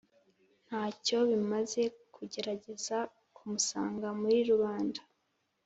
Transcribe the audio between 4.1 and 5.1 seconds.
muri rubanda.